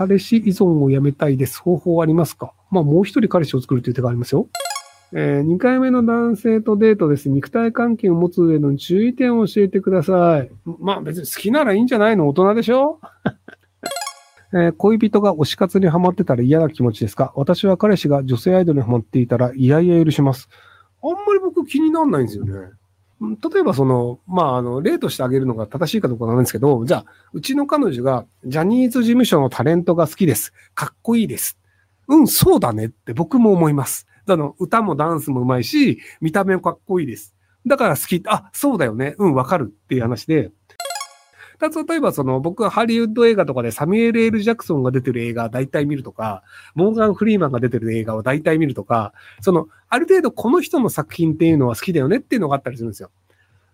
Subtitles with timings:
[0.00, 1.60] 彼氏依存をやめたいです。
[1.60, 2.54] 方法ありますか？
[2.70, 4.48] まあ、もう一人彼氏を作るという手がありますよ。
[5.12, 7.28] えー、2回目の男性とデートです。
[7.28, 10.50] 肉体関係を持つ上の注意点を教えてください。
[10.78, 12.28] まあ別に好きならいいんじゃないの？
[12.28, 12.98] 大人でしょ？
[14.54, 17.34] えー、恋人が推し活にハマってたら嫌な気持ちですか？
[17.36, 20.48] 私は彼氏が女性アイドルにハマっていたら嫌々許します。
[21.02, 22.52] あんまり僕気にならないんですよね。
[23.20, 27.04] 例えばその、まあ、あの、例として挙げるのが正しいかどうかなんですけど、じゃあ、
[27.34, 30.54] うちの彼女がジャニーズ事務所のタレントが好きです。
[30.74, 31.58] かっこいいです。
[32.08, 34.06] うん、そうだねって僕も思います。
[34.26, 37.34] あの、歌もダンスもうまいし、見た目もかっこいいです。
[37.66, 38.22] だから好き。
[38.26, 39.14] あ、そうだよね。
[39.18, 40.50] うん、わかるっていう話で、
[41.60, 46.42] 例えばその僕はハリウッド映画とかでサミュエル・エール・ジャクソンが出てる映画大体見るとか、
[46.74, 53.10] モーガン・フリーマンが出てる映画を大体見るとか、そのある程度この人の作品っていうのは好きだよねっていうのがあったりするんですよ。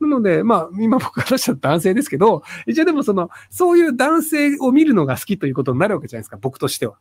[0.00, 6.98] なので、まあ、今僕話した男性ですけど、一応でもその、そういう男性を見るのが好きということになるわけじゃないですか、僕としては。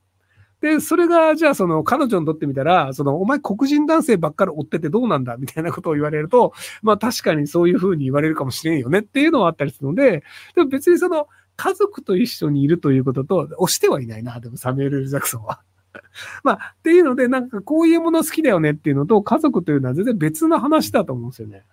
[0.62, 5.38] で、それが、じゃあ、その、彼女にとってみたら、その、お前黒人男性ばっかり追っててどうなんだ？
[5.38, 10.24] みたいなことを言われると、まあ、確かにそういうふうに言われるかもしれんよねっていうのはあったりするので、
[10.56, 15.62] でも別にその、家族と一緒にいるということと、押してはいないな、でもサミュエル・ジャクソンは。
[16.44, 21.64] まあ、っていうので、なんかこういうもの好きだよねっていうのと、家族というのは全然別の話だと思うんですよね。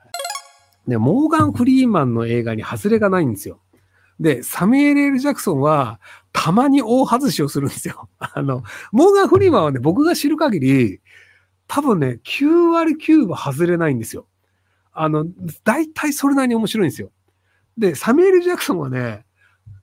[0.89, 3.61] で、モーガン・フリーマンの映画に外れがないんですよ。
[4.21, 6.01] で、サミュエル・エル・ジャクソンは、
[6.33, 8.09] たまに大外しをするんですよ。
[8.19, 8.63] あの、
[8.93, 11.01] モーガン・フリーマンはね、僕が知る限り、
[11.67, 14.27] 多分ね、9割9分外れないんですよ。
[14.93, 15.27] あの、
[15.65, 17.11] 大体それなりに面白いんですよ。
[17.79, 19.25] で、サミュエル・ジャクソンはね、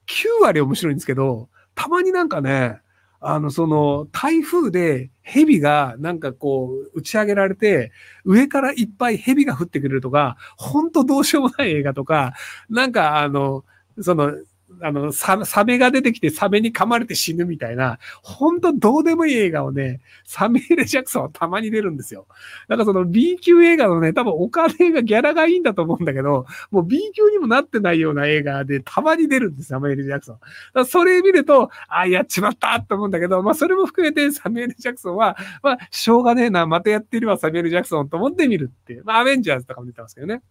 [0.07, 2.79] 9割面白いんですけど、たまになんかね、
[3.19, 7.91] あの、その、台風で蛇がなんかこう、打ち上げられて、
[8.25, 12.33] 上からいっぱい蛇が降ってくれるとか、ほんとどうしようもない映画とか、
[12.69, 13.63] なんかあの、
[13.99, 14.33] その、
[14.81, 22.25] あの、ササメが出てきてサメに噛まれて死ぬみたいな、ほんとどうでもいい映画をね、サミュエル・ジャクソンはたまに出るんですよ。
[22.67, 30.39] だからその B 級映画のね、多分お金がギャラがいいんだと思うんだけど、もう B 級にもなってないような映画でたまに出るんです、サミュエル・ジャクソン。
[30.73, 39.03] だそれ見ると、ああ、やっちまったと思うんだけど、まあそれも含めてサミュエル・ジャクソンは、まあしょうがねえな、またやってるわ、サミュエル・ジャクソンと思って見るっていう。
[39.05, 40.41] まあアベンジャーズとかも出てますけどね。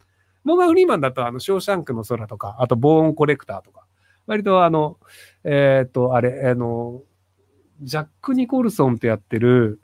[0.45, 3.84] モーガン・フリーマンだと、あの、ショーシャンクの空とか、あと、ボーンコレクターとか、
[4.27, 4.99] 割とあの、
[5.45, 7.03] えっ、ー、と、あれ、あの、
[7.83, 9.81] ジャック・ニコルソンってやってる、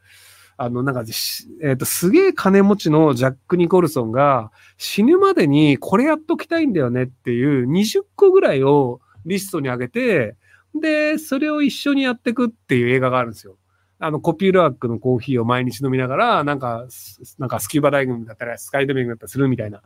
[0.59, 10.37] あの、なんか、えっ、ー、と、すげえ金持ちのジャック・ニコルソンが死ぬまでにこれやっときたいんだよねっていう20個ぐらいをリストに上げて、
[10.75, 13.56] で、それを一緒にやっていくっていう映画があるんですよ。
[13.98, 16.86] あの、コピーラックのコーヒーを毎日飲みながら、なんか、
[17.38, 19.78] なんかスキューバダイビングだったら、スカイダイビングだったらするみたいな。
[19.78, 19.82] っ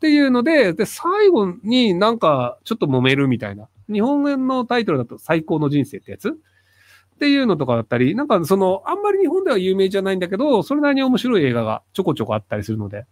[0.00, 3.68] ていうので、で、最後になんか、ちょっと揉めるみたいな。
[3.90, 6.30] 日本語のタイトルだと最高の人生ってやつ？
[6.30, 6.32] っ
[7.20, 13.04] ていうのとかだったり、なんかその、あんまり日本では有名じゃないんだけど、それなりに面白い映画がちょこちょこあったりするので。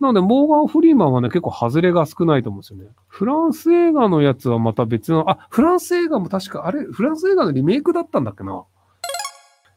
[0.00, 2.90] なので、モーガン・フリーマンはね、結構外れが少ないと思うんですよね。
[3.06, 8.64] フランス映画のやつはまた別の、あ、フランス映画も確か、あれ、フランス映画のリメイクだったんだっけな？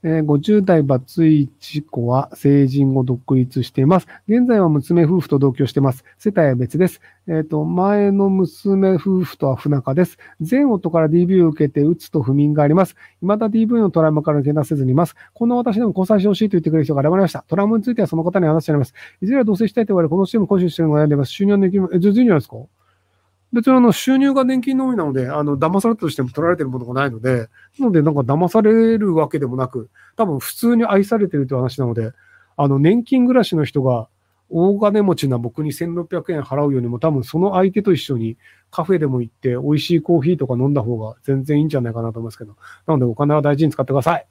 [0.07, 4.07] えー、50代バツイチ子は成人後独立しています。
[4.29, 6.05] 現在は娘夫婦と同居しています。
[6.17, 7.01] 世帯は別です。
[7.27, 10.17] えっ、ー、と、前の娘夫婦とは不仲です。
[10.39, 12.95] 前夫から DV を受けてうつと不眠があります。
[13.19, 15.15] 未だ DV のトラウマから抜け出せずにいます。
[15.33, 17.43] こんな私でも交際してほしいと言ってくれる人が現れました。
[17.45, 18.93] トラウマについてはその方に話してあります。
[19.21, 21.33] いずれは同棲したいと言われ、このチーム講習してるのが悩んでいます。
[21.33, 22.55] 収入はできる、え、全然いいんじゃないですか？
[23.53, 27.47] 別にあの収入が年金のみなので、あの、騙されたとしても取られてるものがないので、
[27.79, 32.11] なのでなんか騙されるわけでもなく、多分普通に愛されてるという話なので、
[32.57, 34.09] あの、年金暮らしの人が
[34.49, 38.37] 大金持ちな僕に1600円払うよりも多分その相手と一緒に
[38.71, 42.55] カフェでも行って美味しいコーヒーとか飲んだ方が全然いいんじゃないかなと思いますけど。
[42.85, 44.27] なのでお金は大事に使ってください。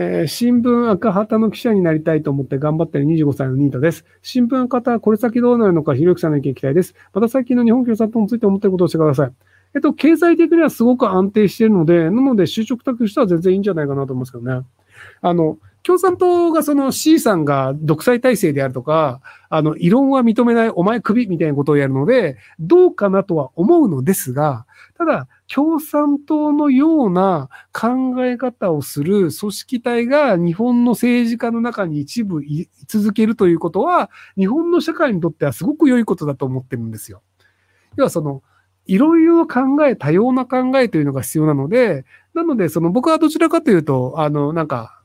[0.00, 4.04] えー、新聞赤旗の記者になりたいと思って頑張ってる25歳のニータです。
[4.22, 6.94] 新聞赤旗、これ先どうなるのか、ひろゆきさんの意見聞きたいです。
[7.12, 9.32] また最近の日本共産党について思ってることをしてください。
[9.74, 14.64] えっと、経済的にはすごく安定しているので、なので就職託としては全然いいんじゃないかなと思いますけどね。
[15.20, 15.58] あの、
[15.88, 24.66] 共産党がその C さんが独裁体制であるとか、あの、異論は認めない、お前首みたいなことをやるので、どうかなとは思うのですが、
[24.98, 37.22] ただ、共産党のような考え方をする組織体が日本の政治家の中に一部居続けるということは、日本の社会にとってはすごく良いことだと思ってるんですよ。
[37.96, 38.42] 要はその、
[38.84, 42.04] いろいろ考え、多様な考えというのが必要なので、
[42.34, 45.00] なので、その僕はどちらかというと、あの、なんか、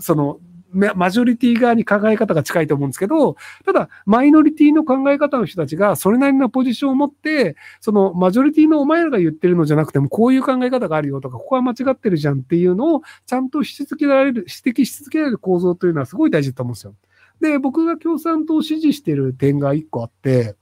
[0.00, 0.38] その、
[0.72, 16.94] マジョリティ側に考え方が近いと思うんですけど、ただ、マイノリティの考え方の人たちがそれなりのポジションを持って、そのマジョリティのお前らが言ってるのじゃなくても、こういう考え方があるよとか、ここは間違ってるじゃんっていうのをちゃんとし続けられる、指摘し続けられる構造というのはすごい大事だと思うんですよ。
[17.40, 20.56] で、僕が共産党を支持している点が一個あって、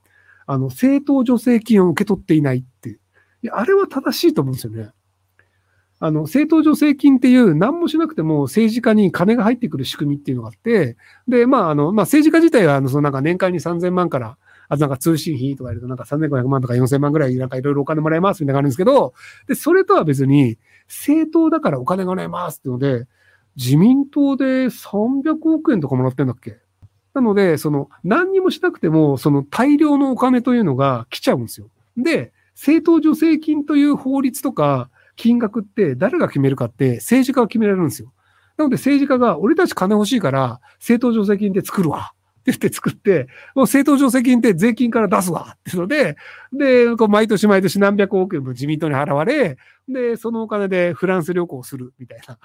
[0.46, 3.00] あの、政党助成金を受け取っていないっていう。
[3.42, 4.90] いや、あれは正しいと思うんですよね。
[6.04, 14.36] あの、政党助成金っていう何もしなくても政治家に金が入ってくる仕組みっていうのがあって、で、まあ、あの、まあ、政治家自体は、あの、そのなんか年間に3000万から、
[14.68, 19.14] あとなんか通信費とかやるとなんか3500万とか4000万ぐらいなんかいろいろお金もらえますみたいなのがあるんですけど、
[19.48, 20.58] で、それとは別に
[20.88, 23.06] 政党だからお金がもらえますっていうので、
[23.56, 26.58] 自民党で300億円とかもらってんだっけ？
[27.14, 31.70] なので、その何にもしなくても、その大量のお金というのが来ちゃうんですよ。
[31.96, 38.12] で、政党助成金という法律とか、金額って誰が決めるかって政治家が決められるんですよ。
[38.56, 42.12] なので政治家が俺たち金欲しいから政党助成金で作るわ。
[42.12, 46.16] って言って作って、もう政党助成金って税金から出すわっていうので、
[46.52, 49.56] で、こう毎年毎年何百億円も自民党に払われ、
[49.88, 52.34] で、そのお金でフランス旅行をするみたいな。
[52.34, 52.38] っ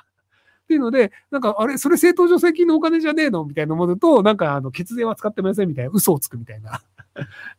[0.70, 3.44] ていうので、なんか、あれ、それ政党助成金のお金じゃねえの？
[3.44, 6.78] みたいなものと、なんか、あの、血税は使ってませんみたいな、嘘をつくみたいな。
[6.78, 6.82] っ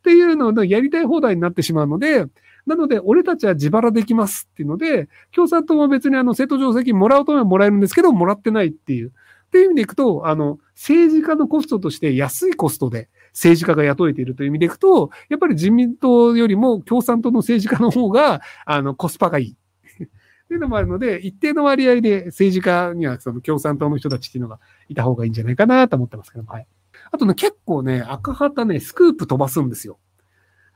[0.02, 2.24] ていうののやりたい放題になってしまうので、
[2.66, 9.08] なので、俺たちは自腹できますっていうので、共産党は別にあの、政党助成金もらうとはもらえるんですけど、もらってないっていう。
[9.08, 19.56] っていう意味でいくと、あの、政治家のコストとして安いコストで政治家が雇えているという意味でいくと、やっぱり自民党よりも共産党の政治家の方が、あの、コスパがいい。
[20.04, 20.06] っ
[20.48, 26.66] ていうのもあるので、一定の割合で政治家にはその共産党の人たちっていうのがいた方がいいんじゃないかなと思ってますけども、はい。
[27.10, 29.98] あとね、結構ね、赤旗ね、スクープ飛ばすんですよ。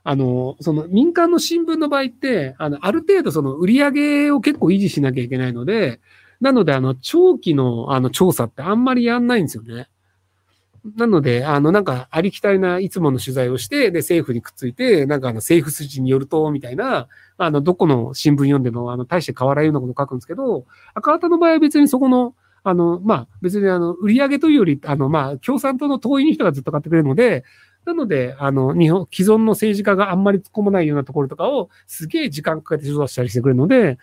[0.06, 6.00] あの、その民間の新聞の場合って、あの、ある程度その売り上げを結構維持しなきゃいけないので、
[6.42, 9.88] なので、あの、長期のあの調査ってあんまりやんないんですよね。
[10.96, 17.08] なので、あの、なんか、ありきたりないつもの取材をして、で、政府にくっついて、なんか、あの、政府筋によると、みたいな、
[17.38, 22.34] あの、どこの新聞読んでも、あの、大して変わらないようなこと書くんですけど、赤旗の場合は別にそこの、
[22.64, 27.44] あの、まあ、別にあの、売り上げというより、あの、まあ、共産党の党員の人がずっと買ってくれるので、
[27.84, 33.98] なので、あの、日本、既存の政治家があんまり突っ込まないようなところとかを、すげえ時間かけて調査したりしてくれるので、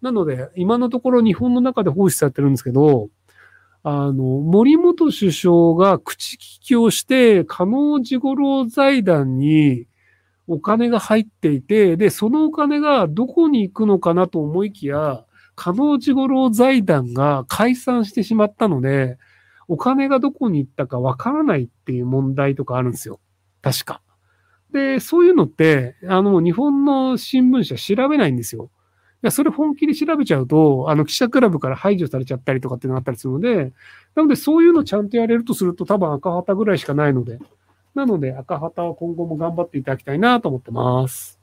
[0.00, 3.08] なので、今のところ日本の中で放出されてるんですけど、
[3.82, 9.86] あの、森本首相が口利きをして、加納治五郎財団に
[10.48, 15.24] お金が入っていて、で、そのお金がどこに行くのかなと思いきや、
[15.54, 19.18] 加納治五郎財団が解散してしまったので、
[19.68, 23.20] お金がどこに行ったかわからないっていう問題とかあるんですよ。
[23.66, 24.00] 確か。
[24.72, 28.70] で、そういうのって、あの、日本の新聞社調べないんですよ。
[29.16, 33.72] いや、それ本気で調べちゃうと、あの、記者クラブから排除されちゃったりとかっていうのがあったりするので、
[34.14, 37.40] なので、そういうのちゃんとやれるとすると、多分赤旗ぐらいしかないので、
[37.96, 41.35] なので、赤旗は今後も頑張っていただきたいなと思ってます。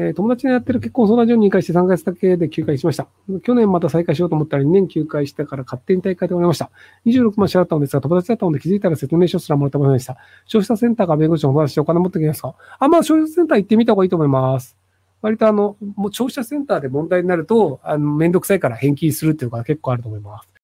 [0.00, 3.08] えー、友達のやってる結婚相談所に2回して3ヶ月だけで休会しました。
[3.42, 6.70] 去年また再開しようと思ったら2年休会してから勝手に大会でおりました。
[7.04, 10.16] 26万支払ったのですが、友達だったので気づいたら説明書すらもらってませんでした。
[10.46, 14.76] 消費者センターが弁護士の友達でお金持ってきますかあ、まあ消費者センター行ってみた方がいいと思います。
[15.20, 20.57] 割とあの、もう消費者センターで問題になると、あの、めんどくさいから返金するっていうのが結構あると思います。